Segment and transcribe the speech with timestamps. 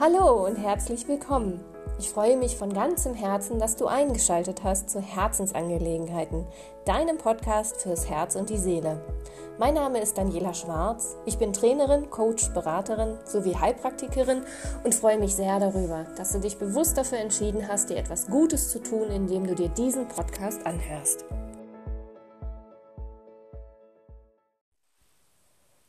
[0.00, 1.64] Hallo und herzlich willkommen.
[2.00, 6.44] Ich freue mich von ganzem Herzen, dass du eingeschaltet hast zu Herzensangelegenheiten,
[6.84, 9.00] deinem Podcast fürs Herz und die Seele.
[9.56, 11.16] Mein Name ist Daniela Schwarz.
[11.26, 14.42] Ich bin Trainerin, Coach, Beraterin sowie Heilpraktikerin
[14.82, 18.70] und freue mich sehr darüber, dass du dich bewusst dafür entschieden hast, dir etwas Gutes
[18.70, 21.24] zu tun, indem du dir diesen Podcast anhörst.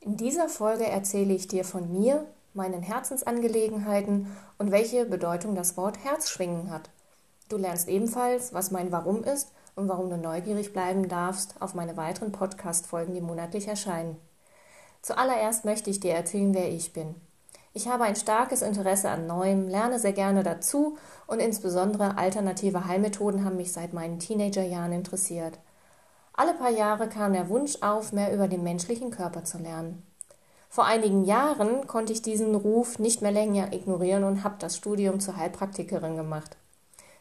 [0.00, 4.26] In dieser Folge erzähle ich dir von mir, meinen Herzensangelegenheiten
[4.58, 6.90] und welche Bedeutung das Wort Herzschwingen hat.
[7.48, 11.96] Du lernst ebenfalls, was mein Warum ist und warum du neugierig bleiben darfst auf meine
[11.96, 14.16] weiteren Podcast-Folgen, die monatlich erscheinen.
[15.02, 17.14] Zuallererst möchte ich dir erzählen, wer ich bin.
[17.74, 23.44] Ich habe ein starkes Interesse an Neuem, lerne sehr gerne dazu und insbesondere alternative Heilmethoden
[23.44, 25.58] haben mich seit meinen Teenagerjahren interessiert.
[26.34, 30.02] Alle paar Jahre kam der Wunsch auf, mehr über den menschlichen Körper zu lernen.
[30.72, 35.20] Vor einigen Jahren konnte ich diesen Ruf nicht mehr länger ignorieren und habe das Studium
[35.20, 36.56] zur Heilpraktikerin gemacht.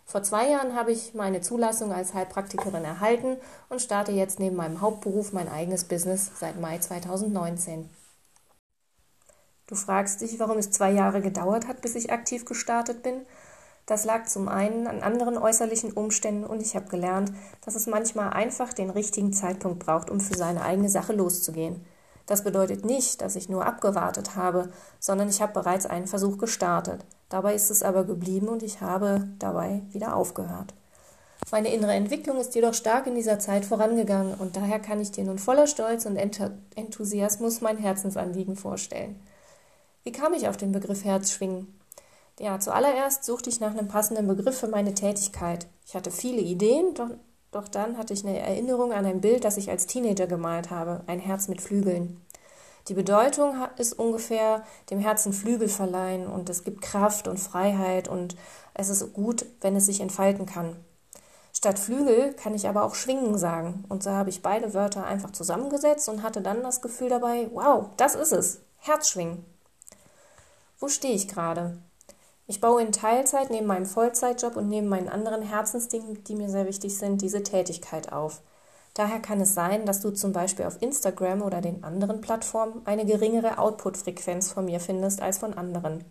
[0.06, 3.36] Vor zwei Jahren habe ich meine Zulassung als Heilpraktikerin erhalten
[3.68, 7.90] und starte jetzt neben meinem Hauptberuf mein eigenes Business seit Mai 2019.
[9.68, 13.26] Du fragst dich, warum es zwei Jahre gedauert hat, bis ich aktiv gestartet bin?
[13.86, 17.34] Das lag zum einen an anderen äußerlichen Umständen und ich habe gelernt,
[17.66, 21.86] dass es manchmal einfach den richtigen Zeitpunkt braucht, um für seine eigene Sache loszugehen.
[22.32, 24.70] Das bedeutet nicht, dass ich nur abgewartet habe,
[25.02, 27.04] sondern ich habe bereits einen Versuch gestartet.
[27.28, 30.74] Dabei ist es aber geblieben und ich habe dabei wieder aufgehört.
[31.52, 35.26] Meine innere Entwicklung ist jedoch stark in dieser Zeit vorangegangen und daher kann ich dir
[35.26, 39.20] nun voller Stolz und Enthusiasmus mein Herzensanliegen vorstellen.
[40.06, 41.78] Wie kam ich auf den Begriff Herzschwingen?
[42.40, 45.68] Ja, zuallererst suchte ich nach einem passenden Begriff für meine Tätigkeit.
[45.86, 46.94] Ich hatte viele Ideen,
[47.52, 51.04] doch dann hatte ich eine Erinnerung an ein Bild, das ich als Teenager gemalt habe,
[51.08, 52.22] ein Herz mit Flügeln.
[52.88, 58.36] Die Bedeutung ist ungefähr dem Herzen Flügel verleihen und es gibt Kraft und Freiheit und
[58.74, 60.78] es ist gut, wenn es sich entfalten kann.
[61.54, 65.32] Statt Flügel kann ich aber auch Schwingen sagen und so habe ich beide Wörter einfach
[65.32, 69.46] zusammengesetzt und hatte dann das Gefühl dabei, wow, das ist es, Herzschwingen.
[70.80, 71.78] Wo stehe ich gerade?
[72.52, 76.68] Ich baue in Teilzeit neben meinem Vollzeitjob und neben meinen anderen Herzensdingen, die mir sehr
[76.68, 78.42] wichtig sind, diese Tätigkeit auf.
[78.94, 83.06] Daher kann es sein, dass du zum Beispiel auf Instagram oder den anderen Plattformen eine
[83.06, 86.04] geringere Output-Frequenz von mir findest als von anderen.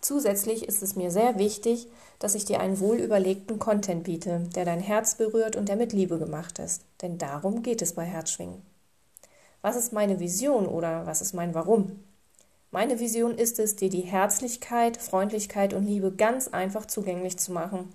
[0.00, 1.86] Zusätzlich ist es mir sehr wichtig,
[2.18, 6.18] dass ich dir einen wohlüberlegten Content biete, der dein Herz berührt und der mit Liebe
[6.18, 6.82] gemacht ist.
[7.02, 8.62] Denn darum geht es bei Herzschwingen.
[9.60, 12.00] Was ist meine Vision oder was ist mein Warum?
[12.74, 17.94] Meine Vision ist es, dir die Herzlichkeit, Freundlichkeit und Liebe ganz einfach zugänglich zu machen.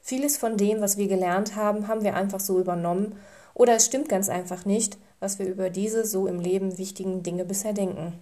[0.00, 3.16] Vieles von dem, was wir gelernt haben, haben wir einfach so übernommen
[3.52, 7.44] oder es stimmt ganz einfach nicht, was wir über diese so im Leben wichtigen Dinge
[7.44, 8.12] bisher denken.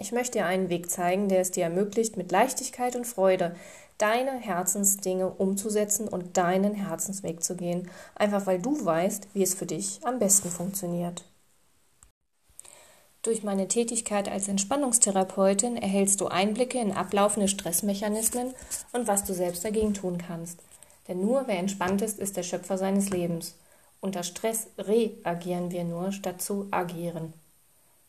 [0.00, 3.54] Ich möchte dir einen Weg zeigen, der es dir ermöglicht, mit Leichtigkeit und Freude
[3.98, 9.66] deine Herzensdinge umzusetzen und deinen Herzensweg zu gehen, einfach weil du weißt, wie es für
[9.66, 11.24] dich am besten funktioniert.
[13.24, 18.52] Durch meine Tätigkeit als Entspannungstherapeutin erhältst du Einblicke in ablaufende Stressmechanismen
[18.92, 20.60] und was du selbst dagegen tun kannst.
[21.08, 23.54] Denn nur wer entspannt ist, ist der Schöpfer seines Lebens.
[24.02, 27.32] Unter Stress reagieren wir nur, statt zu agieren.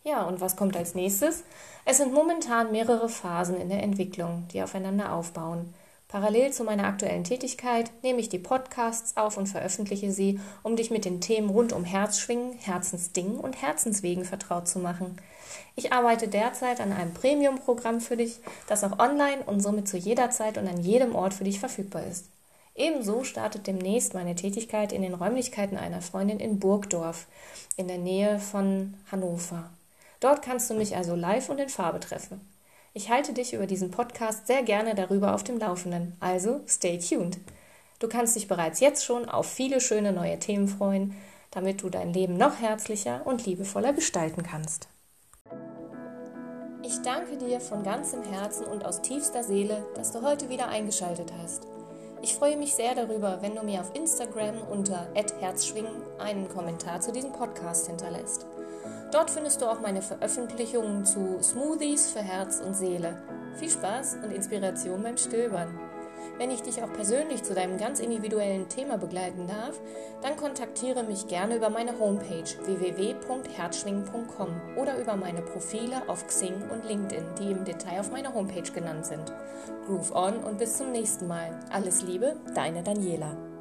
[0.03, 1.43] Ja, und was kommt als nächstes?
[1.85, 5.73] Es sind momentan mehrere Phasen in der Entwicklung, die aufeinander aufbauen.
[6.15, 10.89] Parallel zu meiner aktuellen Tätigkeit nehme ich die Podcasts auf und veröffentliche sie, um dich
[10.89, 15.17] mit den Themen rund um Herzschwingen, Herzensdingen und Herzenswegen vertraut zu machen.
[15.75, 20.29] Ich arbeite derzeit an einem Premium-Programm für dich, das auch online und somit zu jeder
[20.29, 22.27] Zeit und an jedem Ort für dich verfügbar ist.
[22.75, 27.27] Ebenso startet demnächst meine Tätigkeit in den Räumlichkeiten einer Freundin in Burgdorf,
[27.75, 29.69] in der Nähe von Hannover.
[30.21, 32.54] Dort kannst du mich also live und in Farbe treffen.
[32.97, 37.37] Ich halte dich über diesen Podcast sehr gerne darüber auf dem Laufenden, also stay tuned.
[37.99, 41.13] Du kannst dich bereits jetzt schon auf viele schöne neue Themen freuen,
[41.51, 44.87] damit du dein Leben noch herzlicher und liebevoller gestalten kannst.
[46.83, 51.33] Ich danke dir von ganzem Herzen und aus tiefster Seele, dass du heute wieder eingeschaltet
[51.41, 51.63] hast.
[52.21, 55.09] Ich freue mich sehr darüber, wenn du mir auf Instagram unter
[55.41, 58.45] @herzschwingen einen Kommentar zu diesem Podcast hinterlässt.
[59.11, 63.17] Dort findest du auch meine Veröffentlichungen zu Smoothies für Herz und Seele.
[63.57, 65.79] Viel Spaß und Inspiration beim Stöbern.
[66.37, 69.79] Wenn ich dich auch persönlich zu deinem ganz individuellen Thema begleiten darf,
[70.21, 76.83] dann kontaktiere mich gerne über meine Homepage www.herzschwingen.com oder über meine Profile auf Xing und
[76.85, 79.31] LinkedIn, die im Detail auf meiner Homepage genannt sind.
[79.85, 81.57] Groove on und bis zum nächsten Mal.
[81.71, 83.54] Alles Liebe, deine Daniela.